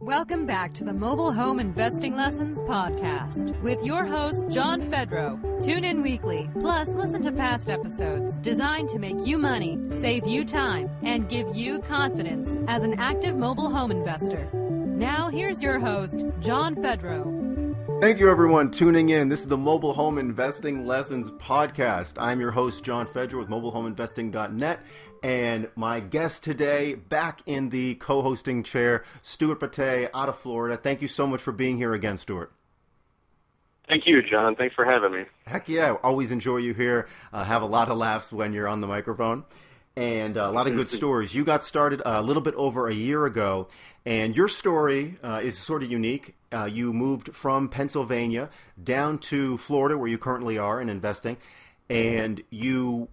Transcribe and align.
Welcome 0.00 0.46
back 0.46 0.72
to 0.74 0.84
the 0.84 0.94
Mobile 0.94 1.30
Home 1.30 1.60
Investing 1.60 2.16
Lessons 2.16 2.62
podcast 2.62 3.60
with 3.60 3.84
your 3.84 4.06
host, 4.06 4.48
John 4.48 4.80
Fedro. 4.80 5.62
Tune 5.62 5.84
in 5.84 6.00
weekly, 6.00 6.48
plus 6.58 6.88
listen 6.94 7.20
to 7.20 7.30
past 7.30 7.68
episodes 7.68 8.40
designed 8.40 8.88
to 8.88 8.98
make 8.98 9.26
you 9.26 9.36
money, 9.36 9.78
save 9.86 10.26
you 10.26 10.42
time, 10.46 10.88
and 11.02 11.28
give 11.28 11.54
you 11.54 11.80
confidence 11.80 12.64
as 12.66 12.82
an 12.82 12.98
active 12.98 13.36
mobile 13.36 13.68
home 13.68 13.90
investor. 13.90 14.48
Now, 14.54 15.28
here's 15.28 15.62
your 15.62 15.78
host, 15.78 16.24
John 16.40 16.76
Fedro. 16.76 18.00
Thank 18.00 18.18
you, 18.20 18.30
everyone, 18.30 18.70
tuning 18.70 19.10
in. 19.10 19.28
This 19.28 19.42
is 19.42 19.48
the 19.48 19.58
Mobile 19.58 19.92
Home 19.92 20.16
Investing 20.16 20.84
Lessons 20.86 21.30
podcast. 21.32 22.14
I'm 22.16 22.40
your 22.40 22.50
host, 22.50 22.82
John 22.82 23.06
Fedro 23.06 23.38
with 23.38 23.48
MobileHomeInvesting.net 23.50 24.80
and 25.22 25.68
my 25.76 26.00
guest 26.00 26.42
today, 26.42 26.94
back 26.94 27.40
in 27.46 27.70
the 27.70 27.94
co 27.96 28.22
hosting 28.22 28.62
chair, 28.62 29.04
Stuart 29.22 29.60
Pate 29.60 30.10
out 30.14 30.28
of 30.28 30.38
Florida. 30.38 30.76
Thank 30.76 31.02
you 31.02 31.08
so 31.08 31.26
much 31.26 31.40
for 31.40 31.52
being 31.52 31.76
here 31.76 31.94
again, 31.94 32.16
Stuart. 32.16 32.52
Thank 33.88 34.06
you, 34.06 34.22
John. 34.22 34.54
Thanks 34.54 34.74
for 34.74 34.84
having 34.84 35.12
me. 35.12 35.24
Heck 35.46 35.68
yeah. 35.68 35.96
Always 36.02 36.30
enjoy 36.30 36.58
you 36.58 36.74
here. 36.74 37.08
Uh, 37.32 37.42
have 37.42 37.62
a 37.62 37.66
lot 37.66 37.88
of 37.88 37.98
laughs 37.98 38.32
when 38.32 38.52
you're 38.52 38.68
on 38.68 38.80
the 38.80 38.86
microphone 38.86 39.44
and 39.96 40.38
uh, 40.38 40.42
a 40.42 40.52
lot 40.52 40.66
of 40.66 40.74
good 40.74 40.88
stories. 41.00 41.34
You 41.34 41.44
got 41.44 41.62
started 41.62 42.00
a 42.04 42.22
little 42.22 42.42
bit 42.42 42.54
over 42.54 42.88
a 42.88 42.94
year 42.94 43.26
ago, 43.26 43.68
and 44.06 44.36
your 44.36 44.48
story 44.48 45.18
uh, 45.22 45.40
is 45.42 45.58
sort 45.58 45.82
of 45.82 45.90
unique. 45.90 46.34
Uh, 46.52 46.68
you 46.70 46.92
moved 46.92 47.34
from 47.34 47.68
Pennsylvania 47.68 48.50
down 48.82 49.18
to 49.18 49.58
Florida, 49.58 49.96
where 49.96 50.08
you 50.08 50.18
currently 50.18 50.58
are 50.58 50.80
in 50.80 50.88
investing, 50.88 51.36
and 51.88 52.42
you 52.50 53.08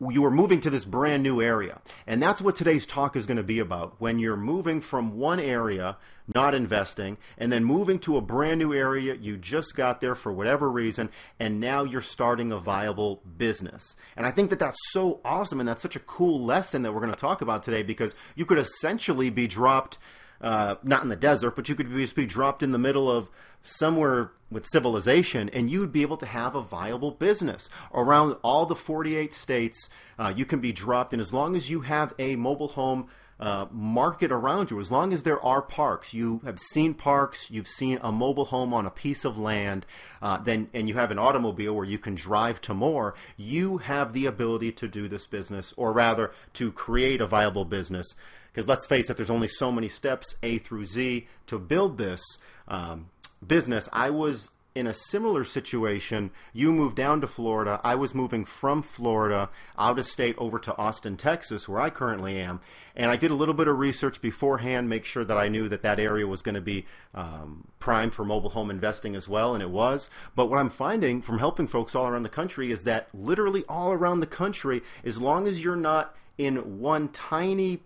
you 0.00 0.24
are 0.24 0.30
moving 0.30 0.60
to 0.60 0.70
this 0.70 0.84
brand 0.84 1.22
new 1.22 1.40
area. 1.40 1.80
And 2.06 2.22
that's 2.22 2.40
what 2.40 2.56
today's 2.56 2.86
talk 2.86 3.16
is 3.16 3.26
going 3.26 3.36
to 3.36 3.42
be 3.42 3.58
about. 3.58 3.94
When 4.00 4.18
you're 4.18 4.36
moving 4.36 4.80
from 4.80 5.16
one 5.16 5.38
area, 5.38 5.96
not 6.34 6.54
investing, 6.54 7.18
and 7.38 7.52
then 7.52 7.64
moving 7.64 7.98
to 8.00 8.16
a 8.16 8.20
brand 8.20 8.58
new 8.58 8.72
area, 8.72 9.14
you 9.14 9.36
just 9.36 9.76
got 9.76 10.00
there 10.00 10.14
for 10.14 10.32
whatever 10.32 10.70
reason, 10.70 11.10
and 11.38 11.60
now 11.60 11.84
you're 11.84 12.00
starting 12.00 12.50
a 12.50 12.58
viable 12.58 13.22
business. 13.36 13.94
And 14.16 14.26
I 14.26 14.30
think 14.30 14.50
that 14.50 14.58
that's 14.58 14.78
so 14.90 15.20
awesome, 15.24 15.60
and 15.60 15.68
that's 15.68 15.82
such 15.82 15.96
a 15.96 16.00
cool 16.00 16.40
lesson 16.40 16.82
that 16.82 16.92
we're 16.92 17.00
going 17.00 17.12
to 17.12 17.20
talk 17.20 17.40
about 17.40 17.62
today 17.62 17.82
because 17.82 18.14
you 18.34 18.46
could 18.46 18.58
essentially 18.58 19.30
be 19.30 19.46
dropped 19.46 19.98
uh, 20.44 20.76
not 20.82 21.02
in 21.02 21.08
the 21.08 21.16
desert, 21.16 21.56
but 21.56 21.68
you 21.70 21.74
could 21.74 21.90
just 21.90 22.14
be 22.14 22.26
dropped 22.26 22.62
in 22.62 22.70
the 22.70 22.78
middle 22.78 23.10
of 23.10 23.30
somewhere 23.62 24.30
with 24.50 24.66
civilization, 24.66 25.48
and 25.48 25.70
you'd 25.70 25.90
be 25.90 26.02
able 26.02 26.18
to 26.18 26.26
have 26.26 26.54
a 26.54 26.60
viable 26.60 27.10
business 27.10 27.70
around 27.94 28.36
all 28.42 28.66
the 28.66 28.76
48 28.76 29.32
states. 29.32 29.88
Uh, 30.18 30.32
you 30.36 30.44
can 30.44 30.60
be 30.60 30.70
dropped, 30.70 31.14
and 31.14 31.22
as 31.22 31.32
long 31.32 31.56
as 31.56 31.70
you 31.70 31.80
have 31.80 32.12
a 32.18 32.36
mobile 32.36 32.68
home 32.68 33.08
uh, 33.44 33.66
market 33.70 34.32
around 34.32 34.70
you, 34.70 34.80
as 34.80 34.90
long 34.90 35.12
as 35.12 35.22
there 35.22 35.44
are 35.44 35.60
parks, 35.60 36.14
you 36.14 36.40
have 36.46 36.58
seen 36.58 36.94
parks, 36.94 37.50
you've 37.50 37.68
seen 37.68 37.98
a 38.00 38.10
mobile 38.10 38.46
home 38.46 38.72
on 38.72 38.86
a 38.86 38.90
piece 38.90 39.22
of 39.22 39.36
land, 39.36 39.84
uh, 40.22 40.38
then 40.38 40.66
and 40.72 40.88
you 40.88 40.94
have 40.94 41.10
an 41.10 41.18
automobile 41.18 41.76
where 41.76 41.84
you 41.84 41.98
can 41.98 42.14
drive 42.14 42.58
to 42.62 42.72
more, 42.72 43.14
you 43.36 43.76
have 43.76 44.14
the 44.14 44.24
ability 44.24 44.72
to 44.72 44.88
do 44.88 45.08
this 45.08 45.26
business, 45.26 45.74
or 45.76 45.92
rather, 45.92 46.32
to 46.54 46.72
create 46.72 47.20
a 47.20 47.26
viable 47.26 47.66
business. 47.66 48.14
Because 48.50 48.66
let's 48.66 48.86
face 48.86 49.10
it, 49.10 49.18
there's 49.18 49.28
only 49.28 49.48
so 49.48 49.70
many 49.70 49.90
steps 49.90 50.36
A 50.42 50.56
through 50.56 50.86
Z 50.86 51.26
to 51.48 51.58
build 51.58 51.98
this 51.98 52.22
um, 52.66 53.10
business. 53.46 53.90
I 53.92 54.08
was 54.08 54.48
in 54.74 54.88
a 54.88 54.94
similar 54.94 55.44
situation. 55.44 56.32
You 56.52 56.72
moved 56.72 56.96
down 56.96 57.20
to 57.20 57.28
Florida. 57.28 57.80
I 57.84 57.94
was 57.94 58.12
moving 58.12 58.44
from 58.44 58.82
Florida 58.82 59.48
out 59.78 60.00
of 60.00 60.04
state 60.04 60.34
over 60.36 60.58
to 60.58 60.76
Austin, 60.76 61.16
Texas, 61.16 61.68
where 61.68 61.80
I 61.80 61.90
currently 61.90 62.40
am. 62.40 62.60
And 62.96 63.08
I 63.08 63.16
did 63.16 63.30
a 63.30 63.34
little 63.34 63.54
bit 63.54 63.68
of 63.68 63.78
research 63.78 64.20
beforehand, 64.20 64.88
make 64.88 65.04
sure 65.04 65.24
that 65.24 65.36
I 65.36 65.46
knew 65.46 65.68
that 65.68 65.82
that 65.82 66.00
area 66.00 66.26
was 66.26 66.42
going 66.42 66.56
to 66.56 66.60
be 66.60 66.86
um, 67.14 67.68
prime 67.78 68.10
for 68.10 68.24
mobile 68.24 68.50
home 68.50 68.68
investing 68.68 69.14
as 69.14 69.28
well, 69.28 69.54
and 69.54 69.62
it 69.62 69.70
was. 69.70 70.08
But 70.34 70.46
what 70.46 70.58
I'm 70.58 70.70
finding 70.70 71.22
from 71.22 71.38
helping 71.38 71.68
folks 71.68 71.94
all 71.94 72.08
around 72.08 72.24
the 72.24 72.28
country 72.28 72.72
is 72.72 72.82
that 72.82 73.06
literally 73.14 73.62
all 73.68 73.92
around 73.92 74.20
the 74.20 74.26
country, 74.26 74.82
as 75.04 75.20
long 75.20 75.46
as 75.46 75.62
you're 75.62 75.76
not 75.76 76.16
in 76.36 76.80
one 76.80 77.10
tiny 77.10 77.80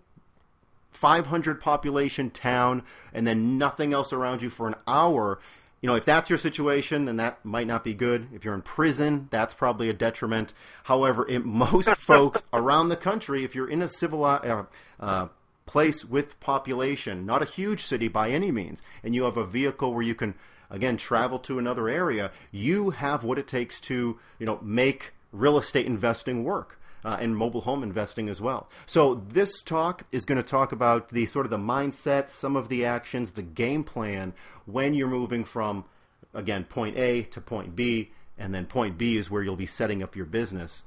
500 0.89 1.61
population 1.61 2.31
town 2.31 2.81
and 3.13 3.27
then 3.27 3.59
nothing 3.59 3.93
else 3.93 4.11
around 4.11 4.41
you 4.41 4.49
for 4.49 4.67
an 4.67 4.73
hour, 4.87 5.39
you 5.81 5.87
know, 5.87 5.95
if 5.95 6.05
that's 6.05 6.29
your 6.29 6.39
situation, 6.39 7.05
then 7.05 7.17
that 7.17 7.43
might 7.45 7.67
not 7.67 7.83
be 7.83 7.93
good. 7.93 8.27
If 8.33 8.43
you're 8.43 8.53
in 8.53 8.61
prison, 8.61 9.27
that's 9.31 9.53
probably 9.53 9.89
a 9.89 9.93
detriment. 9.93 10.53
However, 10.83 11.23
in 11.23 11.47
most 11.47 11.95
folks 11.97 12.43
around 12.51 12.89
the 12.89 12.97
country, 12.97 13.43
if 13.43 13.55
you're 13.55 13.69
in 13.69 13.81
a 13.81 13.89
civilized 13.89 14.45
uh, 14.45 14.63
uh, 14.99 15.27
place 15.65 16.03
with 16.03 16.39
population, 16.39 17.25
not 17.25 17.41
a 17.41 17.45
huge 17.45 17.85
city 17.85 18.07
by 18.07 18.29
any 18.29 18.51
means, 18.51 18.81
and 19.03 19.15
you 19.15 19.23
have 19.23 19.37
a 19.37 19.45
vehicle 19.45 19.93
where 19.93 20.03
you 20.03 20.15
can 20.15 20.35
again 20.69 20.97
travel 20.97 21.39
to 21.39 21.59
another 21.59 21.87
area, 21.87 22.31
you 22.51 22.89
have 22.89 23.23
what 23.23 23.39
it 23.39 23.47
takes 23.47 23.79
to 23.81 24.19
you 24.37 24.45
know 24.45 24.59
make 24.61 25.13
real 25.31 25.57
estate 25.57 25.85
investing 25.85 26.43
work 26.43 26.78
uh, 27.03 27.17
and 27.19 27.35
mobile 27.35 27.61
home 27.61 27.83
investing 27.83 28.29
as 28.29 28.41
well. 28.41 28.69
So 28.85 29.15
this 29.15 29.61
talk 29.63 30.03
is 30.11 30.25
going 30.25 30.41
to 30.41 30.47
talk 30.47 30.71
about 30.71 31.09
the 31.09 31.25
sort 31.25 31.45
of 31.45 31.49
the 31.49 31.57
mindset, 31.57 32.29
some 32.29 32.55
of 32.55 32.69
the 32.69 32.85
actions, 32.85 33.31
the 33.31 33.41
game 33.43 33.83
plan 33.83 34.33
when 34.65 34.93
you're 34.93 35.07
moving 35.07 35.43
from 35.43 35.85
again 36.33 36.63
point 36.63 36.97
A 36.97 37.23
to 37.23 37.41
point 37.41 37.75
B, 37.75 38.11
and 38.37 38.53
then 38.53 38.65
point 38.65 38.97
B 38.97 39.17
is 39.17 39.29
where 39.29 39.43
you'll 39.43 39.55
be 39.55 39.65
setting 39.65 40.03
up 40.03 40.15
your 40.15 40.25
business. 40.25 40.83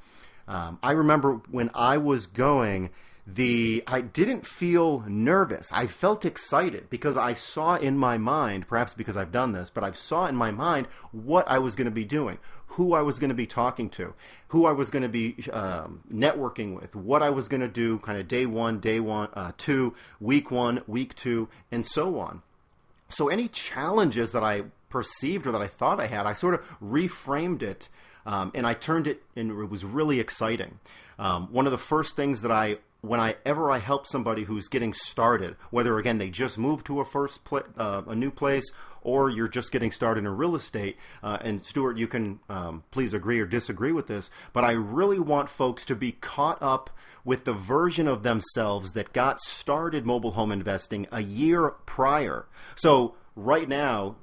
Um, 0.49 0.79
I 0.83 0.93
remember 0.93 1.41
when 1.51 1.71
I 1.75 1.99
was 1.99 2.27
going 2.27 2.91
the 3.27 3.85
I 3.87 4.01
didn't 4.01 4.45
feel 4.47 5.05
nervous. 5.07 5.71
I 5.73 5.87
felt 5.87 6.25
excited 6.25 6.91
because 6.91 7.17
I 7.17 7.35
saw 7.35 7.77
in 7.77 7.97
my 7.97 8.19
mind, 8.19 8.67
perhaps 8.67 8.95
because 8.95 9.17
I've 9.17 9.31
done 9.31 9.53
this, 9.53 9.71
but 9.71 9.85
I 9.85 9.93
saw 9.93 10.27
in 10.27 10.35
my 10.35 10.51
mind 10.51 10.89
what 11.13 11.47
I 11.49 11.61
was 11.61 11.77
going 11.77 11.85
to 11.85 11.93
be 11.93 12.05
doing, 12.05 12.39
who 12.67 12.95
I 12.95 13.03
was 13.03 13.21
going 13.21 13.29
to 13.29 13.35
be 13.35 13.47
talking 13.47 13.91
to, 13.91 14.15
who 14.49 14.67
I 14.67 14.73
was 14.73 14.91
going 14.91 15.05
to 15.05 15.09
be 15.09 15.37
um, 15.53 16.03
networking 16.13 16.75
with, 16.75 16.97
what 16.97 17.23
I 17.23 17.31
was 17.31 17.49
going 17.49 17.61
to 17.61 17.69
do, 17.69 17.99
kind 18.01 18.19
of 18.19 18.27
day 18.27 18.45
one, 18.45 18.81
day 18.81 18.99
one, 18.99 19.29
uh, 19.35 19.53
two, 19.57 19.95
week 20.19 20.51
one, 20.51 20.83
week 20.89 21.15
two, 21.15 21.49
and 21.71 21.87
so 21.87 22.19
on. 22.19 22.43
So 23.09 23.29
any 23.29 23.47
challenges 23.47 24.33
that 24.33 24.43
I 24.43 24.65
perceived 24.89 25.47
or 25.47 25.53
that 25.53 25.63
I 25.63 25.69
thought 25.69 26.01
I 26.01 26.07
had, 26.07 26.27
I 26.27 26.33
sort 26.33 26.55
of 26.55 26.61
reframed 26.81 27.63
it. 27.63 27.89
Um, 28.25 28.53
and 28.55 28.67
I 28.67 28.75
turned 28.75 29.07
it, 29.07 29.23
and 29.35 29.51
it 29.51 29.71
was 29.71 29.85
really 29.85 30.21
exciting. 30.21 30.79
Um, 31.19 31.49
one 31.53 31.67
of 31.67 31.73
the 31.73 31.79
first 31.79 32.15
things 32.17 32.43
that 32.43 32.53
I 32.53 32.79
when 33.03 33.21
I 33.21 33.37
ever 33.45 33.71
I 33.71 33.79
help 33.79 34.07
somebody 34.07 34.45
who's 34.45 34.69
getting 34.69 34.95
started, 34.95 35.57
whether 35.71 35.99
again 35.99 36.19
they 36.19 36.31
just 36.31 36.57
moved 36.57 36.87
to 36.87 37.01
a 37.01 37.05
first 37.05 37.45
pl- 37.45 37.65
uh, 37.77 38.03
a 38.07 38.15
new 38.15 38.31
place 38.31 38.71
or 39.03 39.29
you're 39.29 39.49
just 39.49 39.73
getting 39.73 39.91
started 39.91 40.21
in 40.21 40.37
real 40.37 40.55
estate, 40.55 40.97
uh, 41.25 41.37
and 41.41 41.65
Stuart, 41.65 41.99
you 41.99 42.07
can 42.07 42.39
um, 42.49 42.85
please 42.93 43.13
agree 43.13 43.41
or 43.41 43.47
disagree 43.47 43.91
with 43.91 44.07
this, 44.07 44.31
but 44.53 44.63
I 44.63 44.73
really 44.73 45.19
want 45.19 45.49
folks 45.49 45.85
to 45.87 45.97
be 45.97 46.13
caught 46.13 46.63
up 46.63 46.89
with 47.25 47.45
the 47.45 47.53
version 47.53 48.07
of 48.07 48.23
themselves 48.23 48.93
that 48.93 49.13
got 49.13 49.41
started 49.41 50.07
mobile 50.07 50.33
home 50.33 50.53
investing 50.53 51.09
a 51.11 51.21
year 51.21 51.71
prior. 51.85 52.47
So 52.77 53.17
right 53.35 53.69
now, 53.69 54.17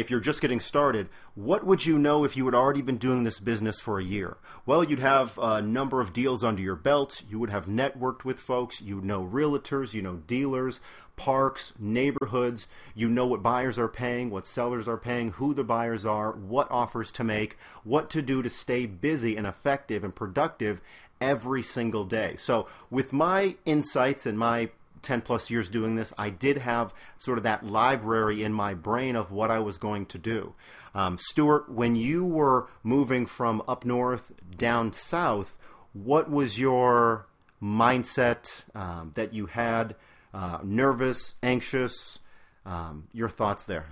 if 0.00 0.10
you're 0.10 0.18
just 0.18 0.40
getting 0.40 0.60
started, 0.60 1.08
what 1.34 1.64
would 1.64 1.84
you 1.84 1.98
know 1.98 2.24
if 2.24 2.36
you 2.36 2.46
had 2.46 2.54
already 2.54 2.80
been 2.80 2.96
doing 2.96 3.24
this 3.24 3.38
business 3.38 3.78
for 3.80 3.98
a 3.98 4.04
year? 4.04 4.38
Well, 4.64 4.82
you'd 4.82 4.98
have 4.98 5.38
a 5.38 5.60
number 5.60 6.00
of 6.00 6.14
deals 6.14 6.42
under 6.42 6.62
your 6.62 6.74
belt. 6.74 7.22
You 7.28 7.38
would 7.38 7.50
have 7.50 7.66
networked 7.66 8.24
with 8.24 8.40
folks. 8.40 8.80
You 8.80 9.00
know 9.02 9.22
realtors, 9.22 9.92
you 9.92 10.00
know 10.00 10.16
dealers, 10.16 10.80
parks, 11.16 11.74
neighborhoods. 11.78 12.66
You 12.94 13.10
know 13.10 13.26
what 13.26 13.42
buyers 13.42 13.78
are 13.78 13.88
paying, 13.88 14.30
what 14.30 14.46
sellers 14.46 14.88
are 14.88 14.96
paying, 14.96 15.32
who 15.32 15.52
the 15.52 15.64
buyers 15.64 16.06
are, 16.06 16.32
what 16.32 16.70
offers 16.70 17.12
to 17.12 17.24
make, 17.24 17.58
what 17.84 18.08
to 18.10 18.22
do 18.22 18.42
to 18.42 18.48
stay 18.48 18.86
busy 18.86 19.36
and 19.36 19.46
effective 19.46 20.02
and 20.02 20.14
productive 20.14 20.80
every 21.20 21.62
single 21.62 22.06
day. 22.06 22.36
So, 22.38 22.66
with 22.88 23.12
my 23.12 23.56
insights 23.66 24.24
and 24.24 24.38
my 24.38 24.70
10 25.02 25.22
plus 25.22 25.50
years 25.50 25.68
doing 25.68 25.94
this, 25.94 26.12
I 26.18 26.30
did 26.30 26.58
have 26.58 26.94
sort 27.18 27.38
of 27.38 27.44
that 27.44 27.66
library 27.66 28.42
in 28.42 28.52
my 28.52 28.74
brain 28.74 29.16
of 29.16 29.30
what 29.30 29.50
I 29.50 29.58
was 29.58 29.78
going 29.78 30.06
to 30.06 30.18
do. 30.18 30.54
Um, 30.94 31.18
Stuart, 31.18 31.70
when 31.70 31.96
you 31.96 32.24
were 32.24 32.68
moving 32.82 33.26
from 33.26 33.62
up 33.68 33.84
north 33.84 34.32
down 34.56 34.92
south, 34.92 35.56
what 35.92 36.30
was 36.30 36.58
your 36.58 37.26
mindset 37.62 38.62
um, 38.74 39.12
that 39.14 39.32
you 39.34 39.46
had? 39.46 39.96
Uh, 40.32 40.58
nervous, 40.62 41.34
anxious? 41.42 42.18
Um, 42.64 43.08
your 43.12 43.28
thoughts 43.28 43.64
there? 43.64 43.86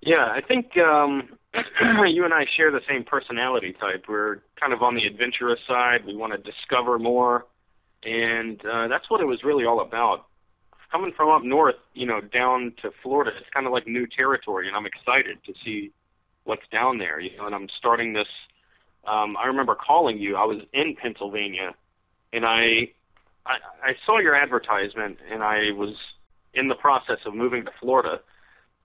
Yeah, 0.00 0.26
I 0.26 0.40
think 0.40 0.76
um, 0.76 1.28
you 2.06 2.24
and 2.24 2.34
I 2.34 2.44
share 2.56 2.70
the 2.70 2.80
same 2.88 3.04
personality 3.04 3.74
type. 3.80 4.04
We're 4.08 4.42
kind 4.58 4.72
of 4.72 4.82
on 4.82 4.94
the 4.94 5.06
adventurous 5.06 5.60
side. 5.66 6.04
We 6.06 6.16
want 6.16 6.32
to 6.32 6.38
discover 6.38 6.98
more 6.98 7.46
and 8.04 8.64
uh, 8.64 8.88
that's 8.88 9.08
what 9.10 9.20
it 9.20 9.26
was 9.26 9.44
really 9.44 9.64
all 9.64 9.80
about. 9.80 10.26
Coming 10.90 11.12
from 11.16 11.30
up 11.30 11.42
north, 11.42 11.76
you 11.94 12.06
know, 12.06 12.20
down 12.20 12.74
to 12.82 12.90
Florida, 13.02 13.30
it's 13.38 13.48
kind 13.54 13.66
of 13.66 13.72
like 13.72 13.86
new 13.86 14.06
territory, 14.06 14.68
and 14.68 14.76
I'm 14.76 14.86
excited 14.86 15.38
to 15.46 15.54
see 15.64 15.90
what's 16.44 16.66
down 16.70 16.98
there. 16.98 17.18
You 17.18 17.36
know, 17.36 17.46
and 17.46 17.54
I'm 17.54 17.68
starting 17.78 18.12
this. 18.12 18.28
Um, 19.06 19.36
I 19.36 19.46
remember 19.46 19.74
calling 19.74 20.18
you. 20.18 20.36
I 20.36 20.44
was 20.44 20.62
in 20.72 20.94
Pennsylvania, 20.94 21.74
and 22.32 22.44
I, 22.44 22.90
I 23.46 23.56
I 23.82 23.94
saw 24.04 24.18
your 24.18 24.34
advertisement, 24.34 25.18
and 25.30 25.42
I 25.42 25.72
was 25.72 25.94
in 26.54 26.68
the 26.68 26.74
process 26.74 27.18
of 27.24 27.34
moving 27.34 27.64
to 27.64 27.70
Florida. 27.80 28.20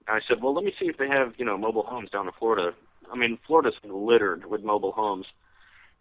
And 0.08 0.18
I 0.18 0.22
said, 0.28 0.42
well, 0.42 0.54
let 0.54 0.63
me 0.63 0.74
see 0.80 0.86
if 0.86 0.98
they 0.98 1.10
have 1.10 1.34
you 1.38 1.46
know 1.46 1.58
mobile 1.58 1.84
homes 1.84 2.10
down 2.10 2.28
in 2.28 2.34
Florida. 2.40 2.74
I 3.12 3.18
mean, 3.18 3.38
Florida's 3.46 3.75
littered 3.84 4.46
with 4.46 4.63
mobile 4.63 4.94
homes. 4.94 5.25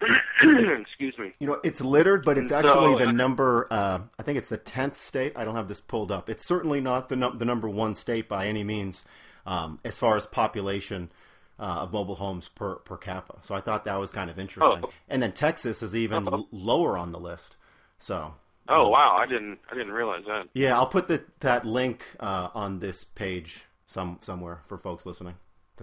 Excuse 0.41 1.17
me. 1.19 1.33
You 1.39 1.47
know, 1.47 1.61
it's 1.65 1.81
littered, 1.81 2.25
but 2.25 2.37
it's 2.37 2.53
actually 2.53 2.99
so, 2.99 3.07
the 3.07 3.13
number. 3.13 3.67
Uh, 3.71 4.01
I 4.19 4.23
think 4.23 4.39
it's 4.39 4.49
the 4.49 4.59
tenth 4.59 5.01
state. 5.01 5.33
I 5.37 5.45
don't 5.45 5.57
have 5.57 5.69
this 5.69 5.81
pulled 5.81 6.13
up. 6.13 6.29
It's 6.29 6.47
certainly 6.47 6.81
not 6.81 7.09
the 7.09 7.17
num- 7.17 7.39
the 7.39 7.45
number 7.45 7.69
one 7.69 7.95
state 7.95 8.29
by 8.29 8.47
any 8.47 8.63
means, 8.63 9.05
um, 9.47 9.79
as 9.85 9.99
far 9.99 10.17
as 10.17 10.27
population 10.27 11.11
uh, 11.59 11.63
of 11.63 11.93
mobile 11.93 12.17
homes 12.17 12.49
per 12.49 12.77
per 12.77 12.97
capita. 12.99 13.39
So 13.43 13.55
I 13.55 13.61
thought 13.61 13.87
that 13.87 13.99
was 13.99 14.13
kind 14.13 14.31
of 14.31 14.39
interesting. 14.39 14.85
Oh. 14.85 14.91
And 15.09 15.23
then 15.23 15.33
Texas 15.33 15.83
is 15.83 15.95
even 15.95 16.29
oh. 16.29 16.47
lower 16.51 16.99
on 16.99 17.13
the 17.13 17.21
list. 17.21 17.57
So. 17.99 18.35
Oh 18.69 18.87
um, 18.87 18.91
wow! 18.91 19.17
I 19.17 19.27
didn't 19.27 19.61
I 19.71 19.75
didn't 19.75 19.93
realize 19.93 20.25
that. 20.27 20.49
Yeah, 20.53 20.77
I'll 20.77 20.89
put 20.89 21.09
the, 21.09 21.25
that 21.41 21.65
link 21.65 22.05
uh, 22.19 22.49
on 22.53 22.81
this 22.81 23.05
page 23.05 23.65
some 23.87 24.19
somewhere 24.23 24.61
for 24.67 24.77
folks 24.77 25.07
listening. 25.07 25.35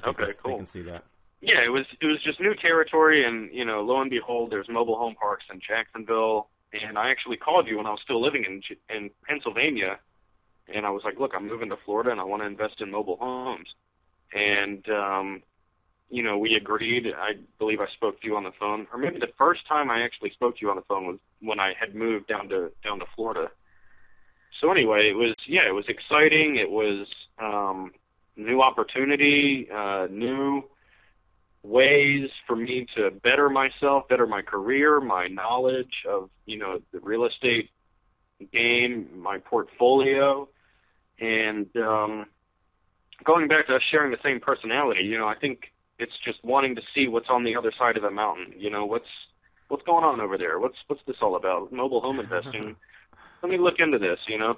okay, 0.03 0.25
can, 0.25 0.33
cool. 0.43 0.51
They 0.51 0.57
can 0.57 0.65
see 0.65 0.81
that. 0.83 1.05
Yeah, 1.43 1.61
it 1.61 1.67
was 1.67 1.85
it 1.99 2.05
was 2.05 2.23
just 2.23 2.39
new 2.39 2.55
territory, 2.55 3.25
and 3.25 3.53
you 3.53 3.65
know, 3.65 3.81
lo 3.81 3.99
and 3.99 4.09
behold, 4.09 4.49
there's 4.49 4.69
mobile 4.69 4.97
home 4.97 5.13
parks 5.15 5.43
in 5.51 5.59
Jacksonville. 5.59 6.47
And 6.71 6.97
I 6.97 7.11
actually 7.11 7.35
called 7.35 7.67
you 7.67 7.77
when 7.77 7.85
I 7.85 7.91
was 7.91 7.99
still 8.01 8.21
living 8.21 8.45
in 8.45 8.61
in 8.95 9.09
Pennsylvania, 9.27 9.99
and 10.73 10.85
I 10.85 10.89
was 10.89 11.01
like, 11.03 11.19
look, 11.19 11.33
I'm 11.35 11.45
moving 11.45 11.69
to 11.69 11.75
Florida, 11.83 12.11
and 12.11 12.21
I 12.21 12.23
want 12.23 12.43
to 12.43 12.47
invest 12.47 12.79
in 12.79 12.89
mobile 12.89 13.17
homes. 13.17 13.67
And 14.33 14.87
um, 14.87 15.43
you 16.09 16.23
know, 16.23 16.37
we 16.37 16.55
agreed. 16.55 17.07
I 17.07 17.33
believe 17.59 17.81
I 17.81 17.87
spoke 17.93 18.21
to 18.21 18.27
you 18.27 18.37
on 18.37 18.45
the 18.45 18.53
phone, 18.57 18.87
or 18.93 18.97
maybe 18.97 19.19
the 19.19 19.33
first 19.37 19.67
time 19.67 19.91
I 19.91 20.01
actually 20.01 20.31
spoke 20.31 20.55
to 20.59 20.61
you 20.61 20.69
on 20.69 20.77
the 20.77 20.83
phone 20.83 21.07
was 21.07 21.17
when 21.41 21.59
I 21.59 21.73
had 21.77 21.93
moved 21.93 22.27
down 22.27 22.47
to 22.49 22.71
down 22.85 22.99
to 22.99 23.05
Florida. 23.17 23.51
So 24.61 24.71
anyway, 24.71 25.09
it 25.09 25.17
was 25.17 25.35
yeah, 25.45 25.67
it 25.67 25.73
was 25.73 25.89
exciting. 25.89 26.55
It 26.55 26.71
was 26.71 27.05
um, 27.37 27.91
new 28.37 28.61
opportunity, 28.61 29.67
uh, 29.69 30.07
new 30.09 30.63
ways 31.63 32.29
for 32.45 32.55
me 32.55 32.85
to 32.95 33.09
better 33.09 33.49
myself, 33.49 34.07
better 34.09 34.27
my 34.27 34.41
career, 34.41 34.99
my 34.99 35.27
knowledge 35.27 36.03
of 36.07 36.29
you 36.45 36.57
know 36.57 36.81
the 36.91 36.99
real 36.99 37.25
estate 37.25 37.69
game, 38.51 39.07
my 39.15 39.37
portfolio, 39.37 40.47
and 41.19 41.75
um, 41.77 42.25
going 43.23 43.47
back 43.47 43.67
to 43.67 43.75
us 43.75 43.81
sharing 43.89 44.11
the 44.11 44.17
same 44.23 44.39
personality. 44.39 45.03
You 45.03 45.17
know, 45.17 45.27
I 45.27 45.35
think 45.35 45.71
it's 45.97 46.17
just 46.25 46.43
wanting 46.43 46.75
to 46.75 46.81
see 46.93 47.07
what's 47.07 47.29
on 47.29 47.43
the 47.43 47.55
other 47.55 47.71
side 47.77 47.95
of 47.95 48.03
the 48.03 48.11
mountain. 48.11 48.53
You 48.57 48.69
know, 48.69 48.85
what's 48.85 49.07
what's 49.69 49.83
going 49.83 50.03
on 50.03 50.19
over 50.19 50.37
there? 50.37 50.59
What's 50.59 50.77
what's 50.87 51.01
this 51.07 51.17
all 51.21 51.35
about? 51.35 51.71
Mobile 51.71 52.01
home 52.01 52.19
investing. 52.19 52.75
Let 53.41 53.51
me 53.51 53.57
look 53.57 53.79
into 53.79 53.99
this. 53.99 54.19
You 54.27 54.37
know. 54.37 54.57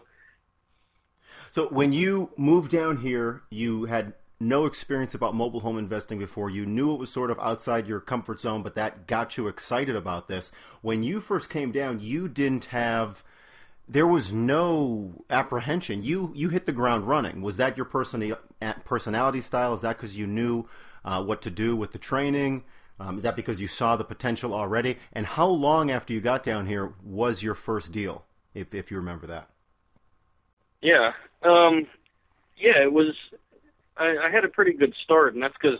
So 1.54 1.68
when 1.68 1.94
you 1.94 2.32
moved 2.38 2.72
down 2.72 2.98
here, 2.98 3.44
you 3.50 3.86
had 3.86 4.14
no 4.40 4.66
experience 4.66 5.14
about 5.14 5.36
mobile 5.36 5.62
home 5.62 5.78
investing 5.78 6.20
before. 6.20 6.50
You 6.50 6.66
knew 6.66 6.94
it 6.94 7.00
was 7.00 7.12
sort 7.12 7.32
of 7.32 7.40
outside 7.40 7.88
your 7.88 8.00
comfort 8.00 8.42
zone, 8.42 8.64
but 8.64 8.76
that 8.76 9.08
got 9.08 9.38
you 9.38 9.48
excited 9.48 9.96
about 9.96 10.28
this. 10.28 10.52
When 10.82 11.04
you 11.04 11.22
first 11.22 11.50
came 11.50 11.72
down, 11.72 12.00
you 12.00 12.28
didn't 12.28 12.66
have 12.66 13.24
there 13.88 14.08
was 14.08 14.32
no 14.32 15.24
apprehension. 15.30 16.04
You 16.04 16.32
you 16.36 16.50
hit 16.50 16.66
the 16.66 16.72
ground 16.72 17.08
running. 17.08 17.42
Was 17.42 17.58
that 17.58 17.78
your 17.78 17.86
personality 17.86 18.42
personality 18.84 19.42
style? 19.42 19.74
Is 19.76 19.82
that 19.82 19.98
because 19.98 20.18
you 20.18 20.28
knew 20.28 20.68
uh, 21.04 21.24
what 21.24 21.42
to 21.44 21.52
do 21.52 21.76
with 21.76 21.92
the 21.92 22.00
training? 22.00 22.64
Um, 23.00 23.18
is 23.18 23.24
that 23.24 23.36
because 23.36 23.60
you 23.60 23.68
saw 23.68 23.96
the 23.96 24.06
potential 24.06 24.54
already? 24.54 24.98
And 25.14 25.26
how 25.26 25.48
long 25.48 25.92
after 25.92 26.14
you 26.14 26.22
got 26.22 26.44
down 26.44 26.66
here 26.66 26.94
was 27.04 27.44
your 27.44 27.56
first 27.56 27.92
deal, 27.92 28.26
if 28.54 28.74
if 28.74 28.90
you 28.90 28.98
remember 28.98 29.28
that? 29.28 29.50
Yeah, 30.82 31.14
um, 31.44 31.88
yeah, 32.58 32.82
it 32.82 32.92
was 32.92 33.16
I, 33.98 34.18
I 34.26 34.30
had 34.30 34.46
a 34.46 34.50
pretty 34.50 34.74
good 34.74 34.94
start, 35.04 35.34
and 35.34 35.44
that's 35.44 35.56
because, 35.62 35.80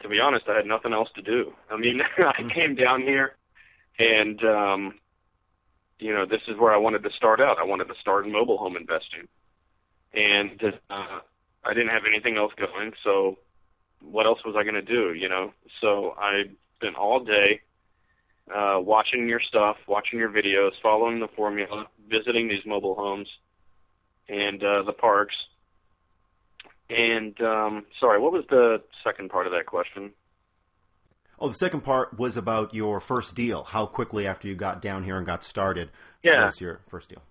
to 0.00 0.08
be 0.08 0.20
honest, 0.20 0.46
I 0.48 0.56
had 0.56 0.66
nothing 0.66 0.92
else 0.92 1.08
to 1.16 1.22
do. 1.22 1.52
I 1.70 1.76
mean, 1.76 2.00
I 2.18 2.22
mm-hmm. 2.22 2.48
came 2.48 2.74
down 2.74 3.02
here, 3.02 3.34
and 3.98 4.42
um, 4.44 4.94
you 5.98 6.12
know, 6.12 6.26
this 6.26 6.42
is 6.48 6.56
where 6.58 6.72
I 6.72 6.78
wanted 6.78 7.02
to 7.04 7.10
start 7.10 7.40
out. 7.40 7.58
I 7.58 7.64
wanted 7.64 7.88
to 7.88 7.94
start 8.00 8.26
in 8.26 8.32
mobile 8.32 8.58
home 8.58 8.76
investing, 8.76 9.28
and 10.14 10.62
uh, 10.90 11.20
I 11.64 11.74
didn't 11.74 11.90
have 11.90 12.04
anything 12.06 12.36
else 12.36 12.52
going. 12.56 12.92
So, 13.02 13.38
what 14.00 14.26
else 14.26 14.40
was 14.44 14.54
I 14.56 14.62
going 14.62 14.74
to 14.74 14.82
do? 14.82 15.14
You 15.14 15.28
know, 15.28 15.52
so 15.80 16.14
I 16.18 16.44
spent 16.76 16.96
all 16.96 17.24
day 17.24 17.60
uh, 18.54 18.78
watching 18.80 19.28
your 19.28 19.40
stuff, 19.40 19.76
watching 19.86 20.18
your 20.18 20.30
videos, 20.30 20.72
following 20.82 21.20
the 21.20 21.28
formula, 21.28 21.86
visiting 22.08 22.48
these 22.48 22.64
mobile 22.66 22.94
homes 22.94 23.28
and 24.28 24.62
uh, 24.62 24.82
the 24.82 24.92
parks 24.92 25.34
and 26.92 27.40
um, 27.40 27.86
sorry, 27.98 28.20
what 28.20 28.32
was 28.32 28.44
the 28.50 28.82
second 29.04 29.30
part 29.30 29.46
of 29.46 29.52
that 29.52 29.66
question? 29.66 30.12
Oh, 31.38 31.48
the 31.48 31.54
second 31.54 31.80
part 31.80 32.18
was 32.18 32.36
about 32.36 32.72
your 32.72 33.00
first 33.00 33.34
deal. 33.34 33.64
How 33.64 33.86
quickly 33.86 34.26
after 34.26 34.46
you 34.46 34.54
got 34.54 34.80
down 34.80 35.02
here 35.02 35.16
and 35.16 35.26
got 35.26 35.42
started 35.42 35.90
yeah. 36.22 36.44
was 36.44 36.60
your 36.60 36.80
first 36.88 37.08
deal? 37.08 37.22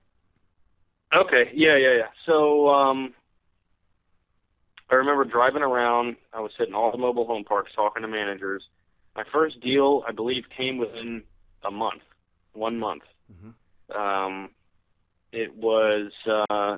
Okay, 1.18 1.52
yeah, 1.54 1.78
yeah, 1.78 1.98
yeah. 1.98 2.08
So 2.26 2.70
um, 2.70 3.14
I 4.90 4.96
remember 4.96 5.24
driving 5.26 5.62
around. 5.62 6.18
I 6.34 6.42
was 6.42 6.52
hitting 6.58 6.74
all 6.74 6.92
the 6.92 6.98
mobile 6.98 7.26
home 7.26 7.44
parks, 7.44 7.72
talking 7.76 8.02
to 8.02 8.08
managers. 8.08 8.64
My 9.16 9.24
first 9.32 9.60
deal, 9.62 10.04
I 10.08 10.12
believe, 10.12 10.44
came 10.56 10.78
within 10.78 11.24
a 11.64 11.72
month, 11.72 12.02
one 12.54 12.80
month. 12.80 13.04
Mm-hmm. 13.32 13.98
Um, 13.98 14.50
it 15.32 15.56
was 15.56 16.12
uh, 16.30 16.78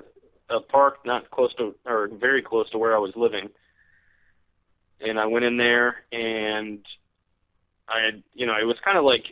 a 0.50 0.60
park 0.60 1.04
not 1.04 1.30
close 1.30 1.54
to 1.54 1.74
or 1.86 2.08
very 2.08 2.42
close 2.42 2.68
to 2.70 2.78
where 2.78 2.94
I 2.94 2.98
was 2.98 3.12
living. 3.16 3.48
And 5.00 5.18
I 5.18 5.26
went 5.26 5.44
in 5.44 5.56
there 5.56 6.04
and 6.12 6.84
I 7.88 8.04
had, 8.04 8.22
you 8.32 8.46
know, 8.46 8.54
it 8.60 8.64
was 8.64 8.76
kind 8.84 8.96
of 8.96 9.04
like 9.04 9.24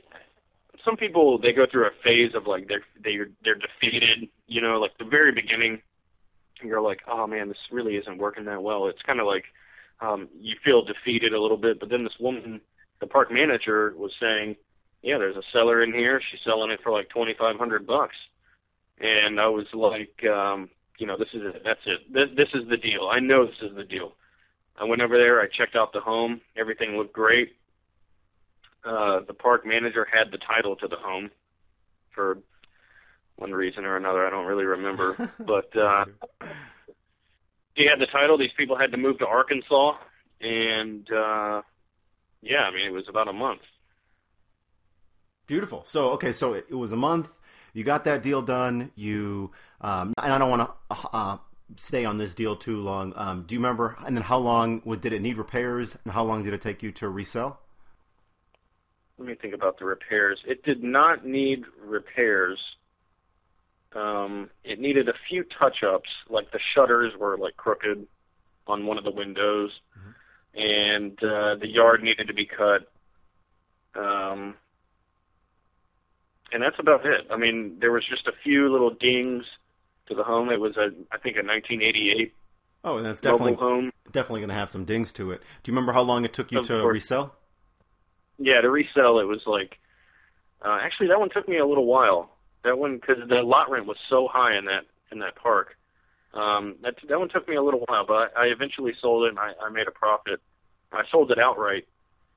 some 0.85 0.97
people 0.97 1.39
they 1.39 1.53
go 1.53 1.67
through 1.71 1.87
a 1.87 1.91
phase 2.05 2.35
of 2.35 2.47
like 2.47 2.69
they're 2.69 2.85
they're 3.03 3.29
they're 3.45 3.55
defeated, 3.55 4.29
you 4.47 4.61
know, 4.61 4.81
like 4.81 4.97
the 4.99 5.05
very 5.05 5.33
beginning 5.33 5.81
you're 6.65 6.81
like, 6.81 7.01
"Oh 7.09 7.27
man, 7.27 7.49
this 7.49 7.59
really 7.71 7.97
isn't 7.97 8.19
working 8.19 8.45
that 8.47 8.63
well." 8.63 8.87
It's 8.89 9.03
kind 9.03 9.21
of 9.21 9.27
like 9.27 9.45
um 10.01 10.29
you 10.39 10.57
feel 10.65 10.83
defeated 10.85 11.33
a 11.33 11.41
little 11.41 11.57
bit, 11.57 11.81
but 11.81 11.89
then 11.89 12.05
this 12.05 12.19
woman, 12.21 12.61
the 13.01 13.07
park 13.07 13.31
manager 13.33 13.95
was 13.97 14.13
saying, 14.21 14.57
"Yeah, 15.03 15.19
there's 15.19 15.37
a 15.37 15.43
seller 15.53 15.83
in 15.83 15.93
here. 15.93 16.21
She's 16.21 16.41
selling 16.45 16.71
it 16.71 16.81
for 16.83 16.93
like 16.93 17.09
2500 17.11 17.87
bucks." 17.87 18.17
And 19.01 19.41
I 19.41 19.49
was 19.49 19.67
like, 19.73 20.25
um 20.25 20.71
you 20.99 21.07
know, 21.07 21.17
this 21.17 21.29
is 21.33 21.43
it. 21.43 21.63
That's 21.65 21.81
it. 21.87 22.13
This, 22.13 22.27
this 22.37 22.49
is 22.55 22.69
the 22.69 22.77
deal. 22.77 23.11
I 23.11 23.21
know 23.21 23.47
this 23.47 23.71
is 23.71 23.75
the 23.75 23.85
deal. 23.85 24.13
I 24.79 24.85
went 24.85 25.03
over 25.03 25.17
there. 25.17 25.41
I 25.41 25.47
checked 25.47 25.77
out 25.77 25.93
the 25.93 26.01
home. 26.01 26.41
Everything 26.57 26.97
looked 26.97 27.13
great. 27.13 27.57
Uh, 28.85 29.21
the 29.27 29.35
park 29.35 29.65
manager 29.67 30.07
had 30.11 30.33
the 30.33 30.39
title 30.39 30.77
to 30.77 30.89
the 30.89 30.97
home 30.97 31.31
for 32.15 32.39
one 33.37 33.53
reason 33.53 33.85
or 33.85 33.97
another. 33.97 34.27
I 34.27 34.31
don't 34.31 34.47
really 34.47 34.65
remember, 34.65 35.31
but 35.39 35.77
uh, 35.77 36.05
he 37.75 37.87
had 37.87 38.01
the 38.01 38.07
title. 38.07 38.39
These 38.39 38.51
people 38.57 38.77
had 38.77 38.91
to 38.93 38.99
move 38.99 39.19
to 39.19 39.27
Arkansas, 39.27 39.97
and 40.41 41.11
uh, 41.13 41.63
yeah, 42.43 42.63
I 42.63 42.71
mean, 42.73 42.87
it 42.87 42.93
was 42.93 43.09
about 43.09 43.29
a 43.29 43.33
month. 43.33 43.61
Beautiful. 45.47 45.85
So 45.85 46.11
okay, 46.11 46.33
so 46.33 46.55
it, 46.55 46.67
it 46.71 46.75
was 46.75 46.93
a 46.93 46.97
month 46.97 47.29
you 47.73 47.85
got 47.85 48.05
that 48.05 48.23
deal 48.23 48.43
done. 48.43 48.91
You 48.95 49.51
um, 49.81 50.15
and 50.23 50.33
I 50.33 50.39
don't 50.39 50.51
want 50.51 50.71
to 50.91 50.97
uh, 51.13 51.39
stay 51.77 52.05
on 52.05 52.19
this 52.19 52.35
deal 52.35 52.57
too 52.57 52.79
long. 52.79 53.13
Um, 53.17 53.45
do 53.47 53.55
you 53.55 53.61
remember? 53.61 53.97
And 54.07 54.17
then 54.17 54.25
how 54.25 54.39
long 54.39 54.81
did 55.01 55.13
it 55.13 55.23
need 55.23 55.39
repairs? 55.39 55.97
And 56.05 56.13
how 56.13 56.25
long 56.25 56.43
did 56.43 56.53
it 56.55 56.61
take 56.61 56.83
you 56.83 56.93
to 56.93 57.09
resell? 57.09 57.61
Let 59.19 59.29
me 59.29 59.35
think 59.35 59.55
about 59.55 59.79
the 59.79 59.85
repairs. 59.85 60.41
It 60.47 60.65
did 60.65 60.83
not 60.83 61.25
need 61.25 61.65
repairs. 61.81 62.59
Um, 63.95 64.51
it 64.65 64.81
needed 64.81 65.09
a 65.09 65.15
few 65.29 65.45
touch-ups, 65.45 66.09
like 66.31 66.51
the 66.51 66.59
shutters 66.75 67.13
were 67.19 67.37
like 67.37 67.57
crooked 67.57 68.07
on 68.67 68.87
one 68.87 68.97
of 68.97 69.05
the 69.05 69.11
windows, 69.11 69.71
mm-hmm. 69.99 70.75
and 70.75 71.13
uh, 71.23 71.57
the 71.57 71.69
yard 71.69 72.03
needed 72.03 72.27
to 72.29 72.35
be 72.35 72.47
cut. 72.47 72.91
Um, 73.95 74.55
and 76.53 76.63
that's 76.63 76.79
about 76.79 77.07
it. 77.07 77.27
I 77.31 77.37
mean, 77.37 77.77
there 77.81 77.93
was 77.93 78.05
just 78.09 78.27
a 78.27 78.33
few 78.43 78.71
little 78.71 78.91
dings 78.91 79.45
to 80.09 80.15
the 80.15 80.23
home. 80.23 80.51
It 80.51 80.61
was 80.61 80.77
a, 80.77 80.91
I 81.11 81.19
think, 81.19 81.37
a 81.37 81.45
1988. 81.45 82.35
Oh, 82.85 82.97
and 82.97 83.07
that's 83.07 83.21
definitely 83.21 83.55
home. 83.55 83.93
definitely 84.11 84.41
going 84.41 84.49
to 84.49 84.55
have 84.55 84.71
some 84.71 84.85
dings 84.85 85.13
to 85.13 85.31
it. 85.31 85.41
Do 85.63 85.71
you 85.71 85.77
remember 85.77 85.93
how 85.93 86.03
long 86.03 86.25
it 86.25 86.33
took 86.33 86.51
you 86.51 86.61
of 86.61 86.67
to 86.67 86.81
course. 86.81 86.95
resell? 86.95 87.35
Yeah, 88.39 88.61
to 88.61 88.71
resell 88.71 89.21
it 89.21 89.25
was 89.25 89.43
like, 89.47 89.79
uh, 90.65 90.79
actually 90.81 91.09
that 91.09 91.21
one 91.21 91.31
took 91.31 91.49
me 91.49 91.59
a 91.59 91.67
little 91.67 91.87
while. 91.87 92.31
That 92.65 92.79
one 92.79 92.97
because 92.97 93.17
the 93.29 93.43
lot 93.43 93.71
rent 93.71 93.87
was 93.87 93.97
so 94.09 94.29
high 94.31 94.57
in 94.57 94.67
that 94.67 94.85
in 95.11 95.19
that 95.21 95.37
park. 95.37 95.77
Um, 96.35 96.77
that 96.83 96.95
that 97.09 97.19
one 97.19 97.29
took 97.29 97.49
me 97.49 97.57
a 97.57 97.63
little 97.63 97.85
while, 97.87 98.07
but 98.07 98.33
I, 98.37 98.45
I 98.45 98.47
eventually 98.47 98.95
sold 99.01 99.25
it 99.25 99.31
and 99.31 99.39
I, 99.39 99.53
I 99.65 99.71
made 99.71 99.87
a 99.87 99.93
profit. 99.93 100.41
I 100.93 101.03
sold 101.11 101.31
it 101.31 101.39
outright. 101.39 101.87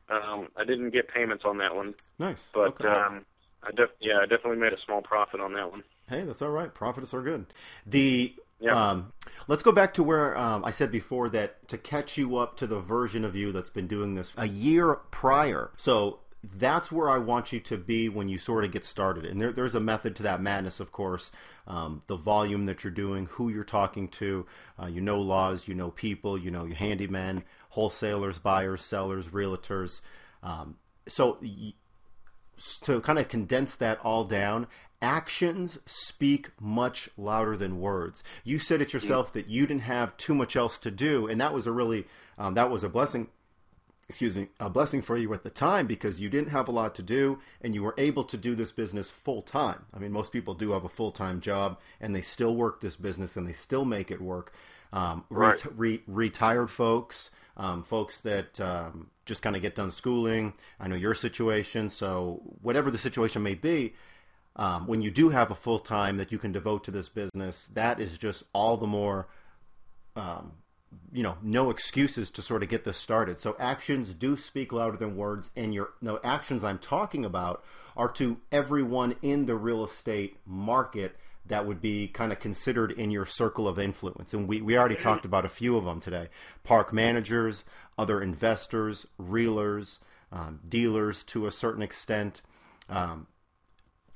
Um, 0.10 0.50
I 0.56 0.64
didn't 0.66 0.92
get 0.92 1.08
payments 1.08 1.44
on 1.46 1.58
that 1.60 1.76
one. 1.76 1.96
Nice. 2.20 2.44
But 2.54 2.80
okay. 2.80 2.88
um, 2.88 3.26
I 3.66 3.72
def- 3.72 3.90
yeah, 4.00 4.18
I 4.22 4.26
definitely 4.26 4.58
made 4.58 4.74
a 4.74 4.80
small 4.86 5.02
profit 5.02 5.40
on 5.40 5.54
that 5.54 5.72
one. 5.72 5.84
Hey, 6.08 6.22
that's 6.22 6.42
all 6.42 6.52
right. 6.52 6.74
Profits 6.74 7.14
are 7.14 7.22
good. 7.22 7.48
The 7.86 8.36
Yeah. 8.60 8.90
Um, 8.90 9.14
let's 9.48 9.64
go 9.64 9.72
back 9.72 9.94
to 9.96 10.04
where 10.04 10.38
um, 10.38 10.64
I 10.64 10.72
said 10.72 10.92
before 10.92 11.30
that 11.30 11.68
to 11.68 11.78
catch 11.78 12.18
you 12.18 12.38
up 12.38 12.56
to 12.58 12.68
the 12.68 12.80
version 12.80 13.26
of 13.26 13.36
you 13.36 13.52
that's 13.52 13.70
been 13.70 13.88
doing 13.88 14.16
this 14.16 14.34
a 14.38 14.48
year 14.48 14.96
prior. 15.12 15.72
So 15.78 16.20
that's 16.58 16.92
where 16.92 17.10
I 17.10 17.18
want 17.18 17.52
you 17.52 17.60
to 17.60 17.78
be 17.78 18.08
when 18.08 18.30
you 18.30 18.38
sort 18.38 18.64
of 18.64 18.72
get 18.72 18.86
started. 18.86 19.26
And 19.26 19.42
there, 19.42 19.52
there's 19.52 19.76
a 19.76 19.80
method 19.80 20.16
to 20.18 20.24
that 20.24 20.42
madness, 20.42 20.80
of 20.80 20.92
course. 20.92 21.32
Um, 21.68 22.04
the 22.08 22.16
volume 22.18 22.68
that 22.68 22.84
you're 22.84 22.92
doing, 22.94 23.26
who 23.32 23.50
you're 23.50 23.64
talking 23.64 24.08
to, 24.10 24.46
uh, 24.82 24.86
you 24.86 25.02
know 25.02 25.20
laws, 25.20 25.68
you 25.68 25.74
know 25.74 25.90
people, 25.90 26.38
you 26.38 26.52
know 26.52 26.66
your 26.66 26.78
handymen, 26.78 27.42
wholesalers, 27.70 28.38
buyers, 28.38 28.84
sellers, 28.84 29.28
realtors. 29.28 30.02
Um, 30.44 30.78
so 31.08 31.40
y- 31.42 31.74
to 32.84 33.02
kind 33.02 33.20
of 33.20 33.28
condense 33.28 33.76
that 33.76 34.00
all 34.04 34.24
down, 34.26 34.68
actions 35.02 35.78
speak 35.86 36.50
much 36.60 37.10
louder 37.18 37.56
than 37.58 37.80
words. 37.80 38.24
You 38.44 38.60
said 38.60 38.82
it 38.82 38.94
yourself 38.94 39.34
that 39.34 39.48
you 39.50 39.68
didn't 39.68 39.84
have 39.84 40.16
too 40.18 40.34
much 40.34 40.56
else 40.56 40.78
to 40.80 40.92
do, 40.92 41.28
and 41.28 41.40
that 41.42 41.54
was 41.54 41.68
a 41.68 41.72
really 41.72 42.06
um, 42.38 42.54
that 42.56 42.70
was 42.70 42.84
a 42.84 42.90
blessing. 42.90 43.28
Excuse 44.08 44.36
me, 44.36 44.50
a 44.60 44.70
blessing 44.70 45.02
for 45.02 45.18
you 45.18 45.34
at 45.34 45.42
the 45.44 45.50
time 45.50 45.88
because 45.88 46.22
you 46.22 46.30
didn't 46.30 46.52
have 46.52 46.68
a 46.68 46.72
lot 46.72 46.94
to 46.94 47.02
do 47.02 47.40
and 47.62 47.74
you 47.74 47.82
were 47.82 47.96
able 47.98 48.24
to 48.26 48.38
do 48.38 48.54
this 48.54 48.72
business 48.72 49.10
full 49.10 49.42
time. 49.42 49.84
I 49.96 49.98
mean, 49.98 50.12
most 50.12 50.32
people 50.32 50.54
do 50.54 50.74
have 50.74 50.84
a 50.86 50.90
full 50.90 51.12
time 51.12 51.42
job 51.42 51.80
and 52.00 52.16
they 52.16 52.22
still 52.22 52.56
work 52.56 52.82
this 52.82 52.96
business 52.96 53.36
and 53.36 53.48
they 53.48 53.54
still 53.54 53.84
make 53.84 54.12
it 54.12 54.22
work. 54.22 54.54
Um, 54.94 55.24
Right. 55.32 55.60
re- 55.76 56.04
retired 56.06 56.70
folks, 56.70 57.32
um, 57.58 57.82
folks 57.82 58.20
that 58.20 58.60
um, 58.62 59.10
just 59.26 59.42
kind 59.42 59.56
of 59.56 59.62
get 59.62 59.76
done 59.76 59.92
schooling. 59.92 60.54
I 60.80 60.88
know 60.88 60.96
your 60.96 61.14
situation, 61.14 61.90
so 61.90 62.42
whatever 62.62 62.92
the 62.92 62.98
situation 62.98 63.44
may 63.44 63.56
be, 63.56 63.94
um, 64.56 64.88
when 64.88 65.02
you 65.02 65.12
do 65.12 65.30
have 65.30 65.52
a 65.52 65.56
full 65.56 65.80
time 65.80 66.18
that 66.18 66.32
you 66.32 66.38
can 66.38 66.52
devote 66.52 66.84
to 66.86 66.92
this 66.92 67.10
business, 67.10 67.68
that 67.74 68.00
is 68.00 68.18
just 68.18 68.44
all 68.54 68.78
the 68.78 68.88
more, 68.88 69.28
um, 70.16 70.54
you 71.12 71.24
know, 71.24 71.38
no 71.42 71.70
excuses 71.72 72.30
to 72.32 72.42
sort 72.42 72.64
of 72.64 72.70
get 72.70 72.86
this 72.86 72.98
started. 72.98 73.40
So 73.40 73.56
actions 73.60 74.14
do 74.14 74.38
speak 74.38 74.72
louder 74.72 74.98
than 74.98 75.18
words, 75.18 75.52
and 75.56 75.74
your 75.74 75.90
the 76.02 76.20
actions 76.24 76.64
I'm 76.64 76.80
talking 76.80 77.26
about 77.26 77.66
are 77.98 78.12
to 78.14 78.38
everyone 78.52 79.16
in 79.22 79.46
the 79.46 79.56
real 79.56 79.84
estate 79.84 80.38
market 80.46 81.18
that 81.48 81.66
would 81.66 81.82
be 81.82 82.08
kind 82.08 82.32
of 82.32 82.40
considered 82.40 82.92
in 82.92 83.12
your 83.12 83.26
circle 83.26 83.68
of 83.68 83.78
influence. 83.78 84.34
And 84.34 84.48
we, 84.48 84.62
we 84.62 84.78
already 84.78 84.96
talked 84.96 85.26
about 85.26 85.46
a 85.46 85.50
few 85.50 85.78
of 85.78 85.86
them 85.86 86.00
today 86.00 86.30
park 86.64 86.92
managers, 86.92 87.64
other 87.98 88.22
investors, 88.22 89.06
realtors, 89.20 90.00
um, 90.32 90.60
dealers 90.68 91.24
to 91.26 91.46
a 91.46 91.52
certain 91.52 91.82
extent. 91.82 92.42
Um, 92.90 93.28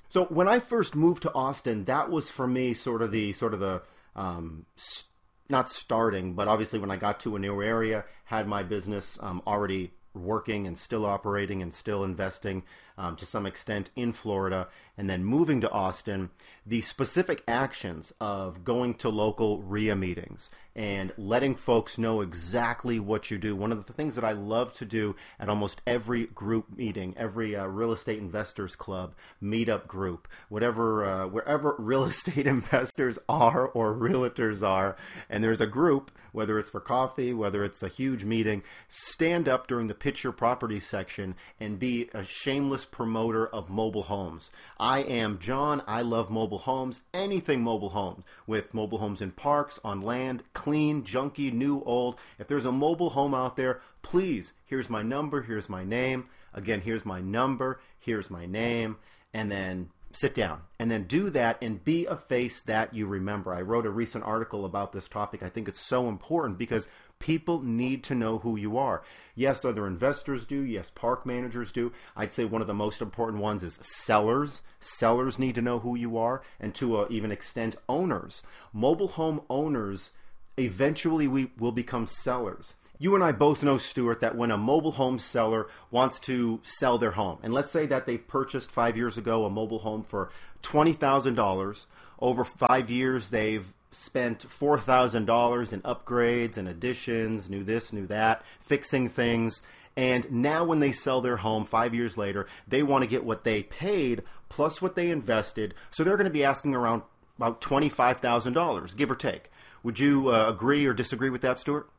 so 0.09 0.25
when 0.25 0.47
I 0.47 0.59
first 0.59 0.95
moved 0.95 1.23
to 1.23 1.33
Austin, 1.33 1.85
that 1.85 2.09
was 2.09 2.31
for 2.31 2.47
me 2.47 2.73
sort 2.73 3.01
of 3.01 3.11
the 3.11 3.33
sort 3.33 3.53
of 3.53 3.59
the 3.59 3.83
um, 4.15 4.65
s- 4.77 5.05
not 5.49 5.69
starting, 5.69 6.33
but 6.33 6.47
obviously 6.47 6.79
when 6.79 6.91
I 6.91 6.97
got 6.97 7.19
to 7.21 7.35
a 7.35 7.39
new 7.39 7.61
area, 7.61 8.05
had 8.25 8.47
my 8.47 8.63
business 8.63 9.17
um, 9.21 9.41
already 9.45 9.91
working 10.13 10.67
and 10.67 10.77
still 10.77 11.05
operating 11.05 11.61
and 11.61 11.73
still 11.73 12.03
investing 12.03 12.63
um, 12.97 13.15
to 13.15 13.25
some 13.25 13.45
extent 13.45 13.89
in 13.95 14.11
Florida, 14.11 14.67
and 14.97 15.09
then 15.09 15.23
moving 15.23 15.61
to 15.61 15.71
Austin, 15.71 16.29
the 16.65 16.81
specific 16.81 17.43
actions 17.47 18.11
of 18.19 18.63
going 18.63 18.93
to 18.95 19.09
local 19.09 19.61
REIA 19.61 19.95
meetings 19.95 20.49
and 20.79 21.11
letting 21.17 21.55
folks 21.55 21.97
know 21.97 22.21
exactly 22.21 23.01
what 23.01 23.29
you 23.29 23.37
do. 23.37 23.53
One 23.53 23.73
of 23.73 23.85
the 23.85 23.91
things 23.91 24.15
that 24.15 24.23
I 24.23 24.31
love 24.31 24.71
to 24.75 24.85
do 24.85 25.13
at 25.37 25.49
almost 25.49 25.81
every 25.85 26.27
group 26.27 26.77
meeting, 26.77 27.13
every 27.17 27.53
uh, 27.53 27.65
real 27.65 27.91
estate 27.91 28.17
investors 28.17 28.77
club, 28.77 29.13
meetup 29.43 29.87
group, 29.87 30.29
whatever, 30.47 31.03
uh, 31.03 31.27
wherever 31.27 31.75
real 31.79 32.05
estate 32.05 32.47
investors 32.47 33.19
are 33.27 33.67
or 33.67 33.93
realtors 33.93 34.65
are, 34.65 34.95
and 35.29 35.43
there's 35.43 35.59
a 35.59 35.67
group, 35.67 36.11
whether 36.31 36.57
it's 36.57 36.69
for 36.69 36.79
coffee, 36.79 37.33
whether 37.33 37.61
it's 37.61 37.83
a 37.83 37.89
huge 37.89 38.23
meeting, 38.23 38.63
stand 38.87 39.49
up 39.49 39.67
during 39.67 39.87
the 39.87 39.93
pitch 39.93 40.23
your 40.23 40.31
property 40.31 40.79
section 40.79 41.35
and 41.59 41.77
be 41.77 42.09
a 42.13 42.23
shameless 42.23 42.85
promoter 42.85 43.47
of 43.47 43.69
mobile 43.69 44.03
homes. 44.03 44.49
I 44.79 44.99
am 45.01 45.39
John. 45.39 45.83
I 45.87 46.03
love 46.03 46.29
mobile 46.29 46.59
homes. 46.59 47.01
Anything 47.13 47.63
mobile 47.63 47.89
homes 47.89 48.23
with 48.47 48.73
mobile 48.73 48.99
homes 48.99 49.21
in 49.21 49.31
parks, 49.31 49.77
on 49.83 50.01
land, 50.01 50.41
clean, 50.53 50.68
junky, 50.71 51.51
new, 51.51 51.81
old. 51.85 52.17
If 52.37 52.47
there's 52.47 52.65
a 52.65 52.71
mobile 52.71 53.11
home 53.11 53.33
out 53.33 53.55
there, 53.55 53.81
please, 54.01 54.53
here's 54.65 54.89
my 54.89 55.03
number, 55.03 55.41
here's 55.41 55.69
my 55.69 55.83
name. 55.83 56.29
Again, 56.53 56.81
here's 56.81 57.05
my 57.05 57.21
number, 57.21 57.79
here's 57.99 58.29
my 58.29 58.45
name, 58.45 58.97
and 59.33 59.51
then 59.51 59.89
sit 60.11 60.33
down 60.33 60.61
and 60.79 60.89
then 60.89 61.03
do 61.03 61.29
that 61.29 61.57
and 61.61 61.83
be 61.83 62.05
a 62.05 62.15
face 62.15 62.61
that 62.63 62.93
you 62.93 63.05
remember. 63.05 63.53
I 63.53 63.61
wrote 63.61 63.85
a 63.85 63.91
recent 63.91 64.23
article 64.23 64.65
about 64.65 64.91
this 64.91 65.07
topic. 65.07 65.43
I 65.43 65.49
think 65.49 65.67
it's 65.67 65.85
so 65.87 66.09
important 66.09 66.57
because 66.57 66.87
people 67.19 67.61
need 67.61 68.03
to 68.05 68.15
know 68.15 68.39
who 68.39 68.55
you 68.55 68.77
are. 68.77 69.03
Yes, 69.35 69.63
other 69.63 69.85
investors 69.85 70.45
do. 70.45 70.61
Yes, 70.61 70.89
park 70.89 71.25
managers 71.25 71.71
do. 71.71 71.91
I'd 72.15 72.33
say 72.33 72.45
one 72.45 72.61
of 72.61 72.67
the 72.67 72.73
most 72.73 73.01
important 73.01 73.41
ones 73.41 73.61
is 73.61 73.77
sellers. 73.81 74.61
Sellers 74.79 75.37
need 75.37 75.55
to 75.55 75.61
know 75.61 75.79
who 75.79 75.95
you 75.95 76.17
are, 76.17 76.41
and 76.59 76.73
to 76.75 77.01
a, 77.01 77.07
even 77.09 77.31
extent, 77.31 77.75
owners. 77.87 78.41
Mobile 78.73 79.09
home 79.09 79.41
owners 79.49 80.11
eventually 80.59 81.27
we 81.27 81.51
will 81.57 81.71
become 81.71 82.07
sellers. 82.07 82.75
You 83.01 83.15
and 83.15 83.23
I 83.23 83.31
both 83.31 83.63
know, 83.63 83.77
Stuart, 83.77 84.19
that 84.19 84.35
when 84.35 84.51
a 84.51 84.57
mobile 84.57 84.91
home 84.91 85.19
seller 85.19 85.67
wants 85.89 86.19
to 86.21 86.59
sell 86.63 86.97
their 86.97 87.11
home, 87.11 87.39
and 87.41 87.53
let's 87.53 87.71
say 87.71 87.85
that 87.85 88.05
they've 88.05 88.27
purchased 88.27 88.71
five 88.71 88.97
years 88.97 89.17
ago 89.17 89.45
a 89.45 89.49
mobile 89.49 89.79
home 89.79 90.03
for 90.03 90.29
$20,000, 90.63 91.85
over 92.19 92.43
five 92.43 92.89
years 92.89 93.29
they've 93.29 93.73
spent 93.91 94.45
$4,000 94.47 95.73
in 95.73 95.81
upgrades 95.81 96.57
and 96.57 96.67
additions, 96.67 97.49
new 97.49 97.63
this, 97.63 97.93
new 97.93 98.05
that, 98.07 98.43
fixing 98.59 99.07
things. 99.07 99.61
And 99.95 100.31
now, 100.31 100.63
when 100.63 100.79
they 100.79 100.91
sell 100.91 101.21
their 101.21 101.37
home 101.37 101.65
five 101.65 101.95
years 101.95 102.17
later, 102.17 102.47
they 102.67 102.83
want 102.83 103.03
to 103.03 103.09
get 103.09 103.25
what 103.25 103.43
they 103.43 103.63
paid 103.63 104.23
plus 104.47 104.81
what 104.81 104.95
they 104.95 105.09
invested. 105.09 105.73
So 105.91 106.03
they're 106.03 106.17
going 106.17 106.25
to 106.25 106.31
be 106.31 106.43
asking 106.43 106.75
around 106.75 107.03
about 107.37 107.61
$25,000, 107.61 108.95
give 108.95 109.09
or 109.09 109.15
take. 109.15 109.49
Would 109.83 109.99
you 109.99 110.29
uh, 110.29 110.49
agree 110.49 110.85
or 110.85 110.93
disagree 110.93 111.29
with 111.29 111.41
that, 111.41 111.59
Stuart? 111.59 111.89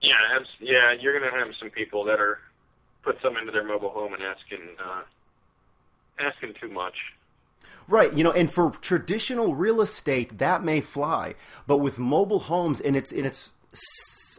Yeah, 0.00 0.14
yeah, 0.60 0.92
you're 0.98 1.18
gonna 1.18 1.32
have 1.32 1.54
some 1.58 1.70
people 1.70 2.04
that 2.04 2.20
are 2.20 2.38
put 3.02 3.20
some 3.22 3.36
into 3.36 3.52
their 3.52 3.64
mobile 3.64 3.90
home 3.90 4.14
and 4.14 4.22
asking 4.22 4.60
uh, 4.82 5.02
asking 6.18 6.54
too 6.60 6.68
much. 6.68 6.94
Right, 7.88 8.12
you 8.12 8.24
know, 8.24 8.32
and 8.32 8.52
for 8.52 8.70
traditional 8.70 9.54
real 9.54 9.80
estate, 9.80 10.38
that 10.38 10.64
may 10.64 10.80
fly, 10.80 11.34
but 11.66 11.78
with 11.78 11.98
mobile 11.98 12.40
homes, 12.40 12.80
and 12.80 12.96
it's 12.96 13.12
and 13.12 13.26
it's 13.26 13.50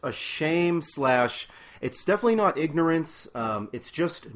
a 0.02 0.12
shame 0.12 0.82
slash. 0.82 1.48
It's 1.82 2.06
definitely 2.06 2.36
not 2.36 2.58
ignorance. 2.58 3.28
Um, 3.36 3.70
it's 3.74 3.92
just 3.92 4.28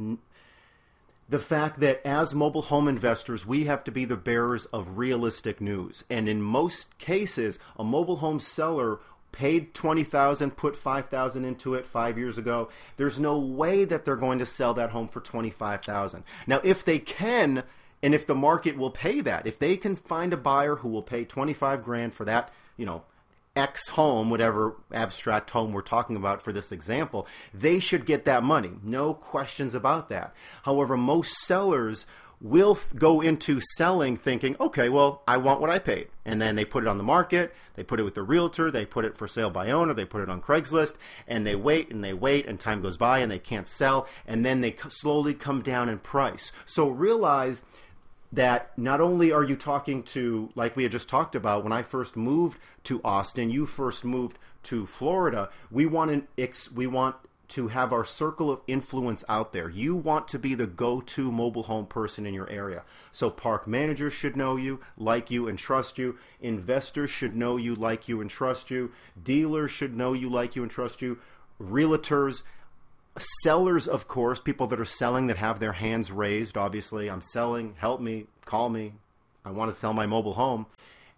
the 1.30 1.40
fact 1.40 1.80
that 1.82 2.06
as 2.06 2.34
mobile 2.34 2.62
home 2.64 2.88
investors, 2.88 3.46
we 3.46 3.66
have 3.66 3.84
to 3.84 3.92
be 3.92 4.06
the 4.06 4.16
bearers 4.16 4.66
of 4.66 4.98
realistic 4.98 5.60
news, 5.60 6.04
and 6.10 6.30
in 6.30 6.42
most 6.42 6.98
cases, 6.98 7.60
a 7.78 7.84
mobile 7.84 8.18
home 8.18 8.40
seller 8.40 9.00
paid 9.34 9.74
20,000 9.74 10.56
put 10.56 10.76
5,000 10.76 11.46
into 11.46 11.74
it 11.76 11.86
5 11.86 12.18
years 12.18 12.38
ago 12.38 12.70
there's 12.96 13.20
no 13.20 13.38
way 13.38 13.84
that 13.84 14.06
they're 14.06 14.16
going 14.16 14.40
to 14.40 14.46
sell 14.46 14.74
that 14.74 14.90
home 14.90 15.08
for 15.08 15.20
25,000 15.20 16.24
now 16.48 16.60
if 16.64 16.84
they 16.86 16.98
can 16.98 17.62
and 18.02 18.16
if 18.16 18.26
the 18.26 18.34
market 18.34 18.78
will 18.78 18.90
pay 18.90 19.20
that 19.22 19.46
if 19.46 19.60
they 19.60 19.76
can 19.76 19.96
find 19.96 20.32
a 20.32 20.38
buyer 20.38 20.78
who 20.78 20.88
will 20.88 21.04
pay 21.04 21.26
25 21.26 21.84
grand 21.84 22.14
for 22.14 22.24
that 22.24 22.52
you 22.78 22.86
know 22.86 23.04
X 23.58 23.88
home, 23.90 24.30
whatever 24.30 24.76
abstract 24.94 25.50
home 25.50 25.74
we're 25.74 25.82
talking 25.82 26.16
about 26.16 26.44
for 26.44 26.54
this 26.54 26.72
example, 26.72 27.28
they 27.54 27.80
should 27.80 28.06
get 28.06 28.26
that 28.26 28.44
money. 28.44 28.74
No 28.84 29.14
questions 29.14 29.74
about 29.74 30.10
that. 30.10 30.34
However, 30.64 30.96
most 30.96 31.34
sellers 31.40 32.06
will 32.40 32.76
th- 32.76 32.96
go 32.96 33.20
into 33.20 33.60
selling 33.76 34.16
thinking, 34.16 34.56
okay, 34.60 34.90
well, 34.90 35.24
I 35.28 35.38
want 35.38 35.60
what 35.60 35.72
I 35.72 35.80
paid. 35.80 36.10
And 36.24 36.40
then 36.40 36.56
they 36.56 36.66
put 36.66 36.84
it 36.84 36.88
on 36.88 37.00
the 37.00 37.04
market, 37.04 37.54
they 37.74 37.84
put 37.84 38.00
it 38.00 38.04
with 38.04 38.14
the 38.14 38.22
realtor, 38.22 38.70
they 38.70 38.86
put 38.86 39.06
it 39.06 39.18
for 39.18 39.28
sale 39.28 39.50
by 39.50 39.72
owner, 39.72 39.96
they 39.96 40.06
put 40.06 40.22
it 40.22 40.30
on 40.30 40.42
Craigslist, 40.42 40.94
and 41.28 41.48
they 41.48 41.56
wait 41.56 41.92
and 41.92 42.04
they 42.04 42.14
wait, 42.14 42.46
and 42.46 42.60
time 42.60 42.82
goes 42.82 42.98
by 42.98 43.20
and 43.20 43.32
they 43.32 43.40
can't 43.40 43.68
sell, 43.68 44.08
and 44.28 44.46
then 44.46 44.62
they 44.62 44.72
c- 44.72 44.90
slowly 44.90 45.34
come 45.34 45.64
down 45.64 45.90
in 45.90 45.98
price. 45.98 46.52
So 46.68 46.90
realize 46.90 47.62
that 48.32 48.78
not 48.78 49.00
only 49.00 49.32
are 49.32 49.44
you 49.44 49.56
talking 49.56 50.04
to, 50.04 50.50
like 50.56 50.76
we 50.76 50.84
had 50.84 50.92
just 50.92 51.08
talked 51.08 51.36
about, 51.36 51.64
when 51.64 51.74
I 51.74 51.82
first 51.82 52.16
moved 52.16 52.60
to 52.84 53.02
Austin, 53.04 53.50
you 53.50 53.66
first 53.66 54.04
moved 54.04 54.38
to 54.64 54.86
Florida. 54.86 55.50
We 55.72 55.86
want 55.86 56.12
an 56.12 56.28
ex, 56.38 56.72
we 56.72 56.88
want 56.88 57.16
to 57.50 57.70
have 57.70 57.94
our 57.94 58.04
circle 58.04 58.52
of 58.52 58.60
influence 58.68 59.24
out 59.30 59.54
there. 59.54 59.70
You 59.70 59.96
want 59.96 60.28
to 60.30 60.40
be 60.40 60.54
the 60.54 60.68
go-to 60.68 61.32
mobile 61.32 61.64
home 61.64 61.86
person 61.86 62.26
in 62.26 62.34
your 62.34 62.50
area. 62.50 62.84
So 63.14 63.30
park 63.30 63.68
managers 63.68 64.14
should 64.14 64.36
know 64.36 64.58
you, 64.58 64.82
like 64.98 65.32
you, 65.32 65.48
and 65.48 65.58
trust 65.58 65.98
you. 65.98 66.18
Investors 66.42 67.10
should 67.10 67.36
know 67.36 67.56
you, 67.56 67.76
like 67.76 68.10
you, 68.10 68.20
and 68.20 68.30
trust 68.30 68.70
you. 68.70 68.92
Dealers 69.22 69.72
should 69.72 69.96
know 69.96 70.12
you, 70.12 70.30
like 70.30 70.56
you, 70.58 70.64
and 70.64 70.72
trust 70.72 71.02
you. 71.02 71.20
Realtors, 71.62 72.44
sellers 73.20 73.88
of 73.88 74.08
course 74.08 74.40
people 74.40 74.68
that 74.68 74.80
are 74.80 74.86
selling 74.86 75.28
that 75.28 75.38
have 75.38 75.60
their 75.60 75.74
hands 75.74 76.12
raised 76.12 76.58
obviously 76.58 77.10
i'm 77.10 77.22
selling 77.22 77.74
help 77.78 78.00
me 78.00 78.26
call 78.46 78.70
me 78.70 78.94
i 79.46 79.52
want 79.52 79.72
to 79.74 79.80
sell 79.80 79.94
my 79.94 80.06
mobile 80.06 80.34
home 80.34 80.66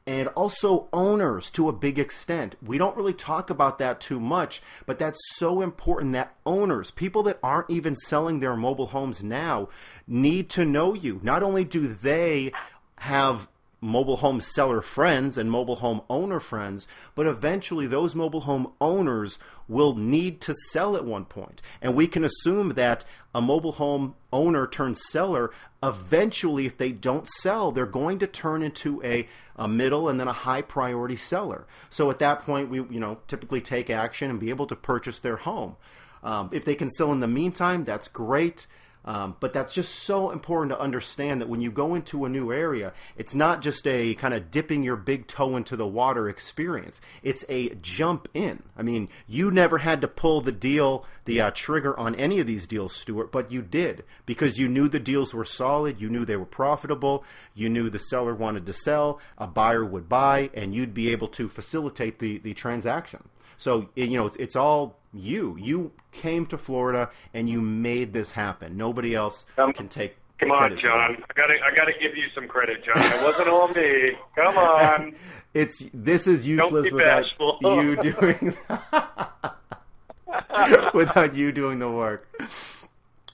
and 0.10 0.28
also 0.30 0.88
owners 0.92 1.52
to 1.52 1.70
a 1.70 1.74
big 1.74 2.00
extent. 2.00 2.56
We 2.66 2.80
don't 2.80 2.98
really 2.98 3.14
talk 3.14 3.52
about 3.52 3.78
that 3.78 4.02
too 4.02 4.20
much, 4.20 4.60
but 4.88 4.98
that's 4.98 5.20
so 5.36 5.62
important 5.62 6.14
that 6.14 6.34
owners, 6.48 6.90
people 6.90 7.22
that 7.24 7.38
aren't 7.44 7.70
even 7.70 7.96
selling 7.96 8.40
their 8.40 8.56
mobile 8.56 8.88
homes 8.88 9.24
now, 9.24 9.70
need 10.08 10.50
to 10.50 10.66
know 10.66 10.96
you. 10.96 11.20
Not 11.22 11.44
only 11.44 11.64
do 11.64 11.88
they 11.88 12.54
have 12.98 13.48
mobile 13.82 14.18
home 14.18 14.40
seller 14.40 14.82
friends 14.82 15.38
and 15.38 15.50
mobile 15.50 15.78
home 15.78 16.02
owner 16.10 16.40
friends, 16.40 16.88
but 17.16 17.26
eventually 17.26 17.88
those 17.88 18.16
mobile 18.16 18.42
home 18.42 18.72
owners 18.82 19.40
will 19.68 19.96
need 19.96 20.42
to 20.42 20.54
sell 20.72 20.96
at 20.96 21.06
one 21.06 21.26
point. 21.26 21.62
And 21.82 21.96
we 21.96 22.08
can 22.08 22.24
assume 22.24 22.70
that 22.70 23.06
a 23.34 23.42
mobile 23.42 23.74
home 23.74 24.16
owner 24.34 24.68
turned 24.68 24.98
seller 24.98 25.52
eventually 25.82 26.66
if 26.66 26.78
they 26.78 26.92
don't 26.92 27.28
sell, 27.28 27.72
they're 27.72 27.86
going 27.86 28.20
to 28.20 28.28
turn 28.28 28.64
into 28.64 29.02
a, 29.04 29.28
a 29.56 29.68
middle 29.68 30.10
and 30.10 30.20
then 30.20 30.28
a 30.28 30.34
high 30.34 30.62
priority 30.62 31.16
seller. 31.16 31.66
So 31.90 32.10
at 32.10 32.20
that 32.20 32.40
point 32.44 32.70
we 32.70 32.78
you 32.80 33.00
know 33.00 33.20
typically 33.28 33.62
take 33.62 33.90
action 33.90 34.30
and 34.30 34.40
be 34.40 34.50
able 34.50 34.68
to 34.68 34.76
purchase 34.76 35.20
their 35.20 35.38
home. 35.38 35.76
Um, 36.22 36.50
if 36.52 36.66
they 36.66 36.76
can 36.76 36.90
sell 36.90 37.14
in 37.14 37.22
the 37.22 37.28
meantime, 37.28 37.86
that's 37.86 38.10
great. 38.10 38.68
Um, 39.06 39.38
but 39.40 39.54
that's 39.54 39.74
just 39.74 39.96
so 39.96 40.30
important 40.30 40.72
to 40.72 40.80
understand 40.80 41.40
that 41.40 41.48
when 41.48 41.62
you 41.62 41.72
go 41.72 41.96
into 41.96 42.26
a 42.26 42.30
new 42.30 42.52
area, 42.52 42.94
it's 43.18 43.34
not 43.34 43.62
just 43.62 43.88
a 43.88 44.14
kind 44.16 44.34
of 44.34 44.52
dipping 44.52 44.84
your 44.84 44.98
big 44.98 45.26
toe 45.26 45.56
into 45.56 45.78
the 45.78 45.88
water 45.88 46.28
experience. 46.28 47.00
It's 47.24 47.46
a 47.48 47.70
jump 47.76 48.28
in. 48.34 48.62
I 48.78 48.84
mean, 48.84 49.08
you 49.28 49.52
never 49.52 49.78
had 49.78 50.02
to 50.02 50.08
pull 50.08 50.42
the 50.42 50.52
deal, 50.52 51.06
the 51.26 51.40
uh, 51.42 51.52
trigger 51.52 51.98
on 51.98 52.14
any 52.16 52.40
of 52.40 52.48
these 52.48 52.68
deals, 52.68 52.94
Stuart, 52.94 53.32
but 53.32 53.52
you 53.52 53.62
did 53.62 54.04
because 54.26 54.58
you 54.58 54.68
knew 54.68 54.90
the 54.90 55.00
deals 55.00 55.34
were 55.34 55.46
solid, 55.46 56.02
you 56.02 56.10
knew 56.10 56.26
they 56.26 56.36
were 56.36 56.46
profitable, 56.46 57.24
you 57.56 57.70
knew 57.70 57.90
the 57.90 58.00
seller 58.00 58.36
wanted 58.36 58.66
to 58.66 58.74
sell, 58.74 59.20
a 59.38 59.48
buyer 59.48 59.86
would 59.86 60.10
buy, 60.10 60.50
and 60.54 60.76
you'd 60.76 60.94
be 60.94 61.12
able 61.12 61.30
to 61.30 61.48
facilitate 61.48 62.20
the, 62.20 62.38
the 62.40 62.54
transaction. 62.54 63.24
So, 63.60 63.90
you 63.96 64.18
know, 64.18 64.26
it's, 64.26 64.38
it's 64.38 64.56
all 64.56 64.98
you. 65.14 65.58
You 65.60 65.92
came 66.14 66.46
to 66.46 66.58
Florida 66.58 67.12
and 67.34 67.50
you 67.50 67.60
made 67.60 68.14
this 68.14 68.32
happen. 68.32 68.78
Nobody 68.78 69.14
else 69.14 69.44
um, 69.58 69.74
can 69.74 69.90
take. 69.90 70.16
Come 70.40 70.52
on, 70.52 70.78
John. 70.78 71.22
I 71.30 71.34
gotta, 71.36 71.56
I 71.56 71.76
gotta 71.76 71.92
give 72.00 72.16
you 72.16 72.28
some 72.34 72.48
credit, 72.48 72.86
John. 72.86 72.96
It 72.96 73.22
wasn't 73.22 73.50
all 73.50 73.68
me. 73.68 74.12
Come 74.34 74.58
on. 74.58 75.16
it's 75.54 75.84
this 75.94 76.26
is 76.26 76.48
useless 76.48 76.90
without 76.90 77.26
you 77.60 77.96
doing. 77.98 78.56
without 80.94 81.36
you 81.36 81.52
doing 81.52 81.80
the 81.80 81.92
work. 81.92 82.26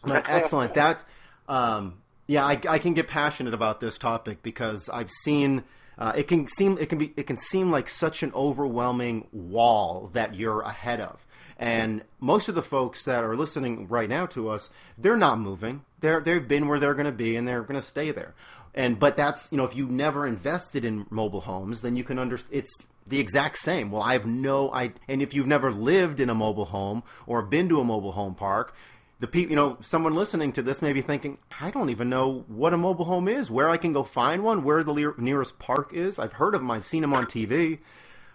But 0.03 0.27
excellent. 0.27 0.74
That's 0.74 1.03
um, 1.48 2.00
yeah. 2.25 2.44
I, 2.44 2.60
I 2.67 2.79
can 2.79 2.96
get 2.96 3.08
passionate 3.08 3.53
about 3.53 3.79
this 3.79 4.00
topic 4.00 4.41
because 4.41 4.89
I've 4.89 5.12
seen 5.12 5.65
uh, 5.97 6.13
it 6.15 6.27
can 6.27 6.47
seem 6.47 6.77
it 6.77 6.89
can 6.89 6.97
be 6.97 7.13
it 7.15 7.27
can 7.27 7.37
seem 7.37 7.71
like 7.71 7.89
such 7.89 8.23
an 8.23 8.31
overwhelming 8.33 9.27
wall 9.31 10.09
that 10.13 10.35
you're 10.35 10.61
ahead 10.61 10.99
of. 10.99 11.25
And 11.57 12.03
most 12.19 12.49
of 12.49 12.55
the 12.55 12.61
folks 12.61 13.05
that 13.05 13.23
are 13.23 13.35
listening 13.35 13.87
right 13.87 14.09
now 14.09 14.25
to 14.27 14.49
us, 14.49 14.69
they're 14.97 15.15
not 15.15 15.39
moving. 15.39 15.83
They're 16.01 16.19
they've 16.19 16.45
been 16.45 16.67
where 16.67 16.79
they're 16.79 16.93
going 16.93 17.05
to 17.05 17.11
be, 17.11 17.35
and 17.35 17.47
they're 17.47 17.61
going 17.61 17.79
to 17.79 17.85
stay 17.85 18.11
there. 18.11 18.33
And 18.73 18.99
but 18.99 19.15
that's 19.15 19.49
you 19.51 19.57
know 19.57 19.63
if 19.63 19.75
you 19.75 19.87
never 19.87 20.27
invested 20.27 20.83
in 20.83 21.05
mobile 21.09 21.41
homes, 21.41 21.81
then 21.81 21.95
you 21.95 22.03
can 22.03 22.19
understand 22.19 22.53
it's 22.53 22.77
the 23.07 23.19
exact 23.19 23.57
same. 23.57 23.89
Well, 23.89 24.01
I 24.01 24.13
have 24.13 24.25
no 24.25 24.69
I 24.73 24.91
and 25.07 25.21
if 25.21 25.33
you've 25.33 25.47
never 25.47 25.71
lived 25.71 26.19
in 26.19 26.29
a 26.29 26.35
mobile 26.35 26.65
home 26.65 27.03
or 27.25 27.41
been 27.41 27.69
to 27.69 27.79
a 27.79 27.85
mobile 27.85 28.11
home 28.11 28.35
park, 28.35 28.75
the 29.19 29.27
people, 29.27 29.51
you 29.51 29.55
know, 29.55 29.77
someone 29.81 30.13
listening 30.13 30.51
to 30.53 30.62
this 30.62 30.81
may 30.81 30.93
be 30.93 31.01
thinking, 31.01 31.38
I 31.60 31.72
don't 31.72 31.89
even 31.89 32.10
know 32.10 32.43
what 32.48 32.74
a 32.74 32.77
mobile 32.77 33.05
home 33.05 33.27
is, 33.27 33.50
where 33.50 33.69
I 33.69 33.77
can 33.77 33.93
go 33.93 34.03
find 34.03 34.43
one, 34.43 34.63
where 34.63 34.84
the 34.84 34.91
le- 34.91 35.13
nearest 35.17 35.57
park 35.57 35.93
is. 35.93 36.19
I've 36.19 36.34
heard 36.34 36.53
of 36.53 36.62
them, 36.62 36.72
I've 36.72 36.86
seen 36.86 37.01
them 37.01 37.13
on 37.13 37.25
TV, 37.25 37.79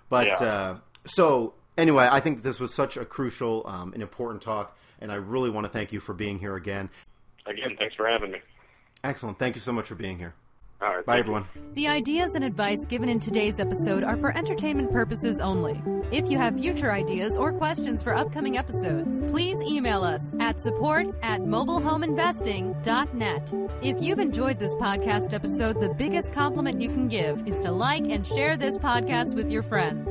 but 0.09 0.27
yeah. 0.27 0.47
uh, 0.47 0.79
so 1.05 1.55
anyway, 1.77 2.09
I 2.11 2.21
think 2.21 2.43
this 2.43 2.61
was 2.61 2.75
such 2.75 2.97
a 2.97 3.05
crucial 3.05 3.67
um, 3.67 3.93
and 3.93 4.03
important 4.03 4.43
talk, 4.43 4.77
and 5.01 5.13
I 5.13 5.17
really 5.17 5.51
want 5.51 5.67
to 5.67 5.73
thank 5.73 5.93
you 5.93 6.01
for 6.01 6.15
being 6.15 6.39
here 6.39 6.57
again. 6.57 6.89
Again, 7.47 7.77
thanks 7.79 7.95
for 7.95 8.07
having 8.07 8.31
me. 8.31 8.39
Excellent. 9.05 9.39
Thank 9.39 9.57
you 9.57 9.61
so 9.61 9.73
much 9.73 9.89
for 9.89 9.95
being 9.95 10.19
here. 10.19 10.35
All 10.83 10.97
right. 10.97 11.05
Bye, 11.05 11.19
everyone. 11.19 11.45
The 11.75 11.89
ideas 11.89 12.35
and 12.35 12.43
advice 12.45 12.87
given 12.87 13.11
in 13.11 13.21
today's 13.21 13.61
episode 13.61 14.03
are 14.03 14.17
for 14.17 14.35
entertainment 14.37 14.91
purposes 14.91 15.39
only. 15.41 15.83
If 16.11 16.29
you 16.31 16.39
have 16.39 16.59
future 16.59 16.91
ideas 16.91 17.37
or 17.37 17.53
questions 17.53 18.03
for 18.03 18.15
upcoming 18.15 18.57
episodes, 18.57 19.23
please 19.25 19.61
email 19.61 20.03
us 20.03 20.35
at 20.41 20.59
support 20.61 21.09
at 21.23 21.43
mobilehomeinvesting.net. 21.43 23.53
If 23.83 24.03
you've 24.03 24.19
enjoyed 24.19 24.59
this 24.59 24.75
podcast 24.77 25.35
episode, 25.35 25.79
the 25.81 25.91
biggest 25.91 26.33
compliment 26.33 26.81
you 26.81 26.89
can 26.89 27.09
give 27.09 27.47
is 27.47 27.61
to 27.61 27.71
like 27.71 28.09
and 28.09 28.27
share 28.27 28.57
this 28.57 28.79
podcast 28.79 29.35
with 29.35 29.51
your 29.51 29.63
friends. 29.63 30.11